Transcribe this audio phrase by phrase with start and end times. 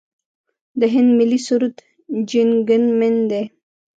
[0.79, 1.75] د هند ملي سرود
[2.29, 3.43] جن ګن من دی.